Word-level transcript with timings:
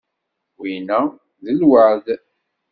Winna 0.59 0.99
d 1.43 1.45
lweεd. 1.59 2.05